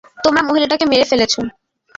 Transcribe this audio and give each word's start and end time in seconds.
তোমরা 0.23 0.41
মহিলাটাকে 0.43 0.85
মেরে 0.91 1.05
ফেলেছ। 1.11 1.33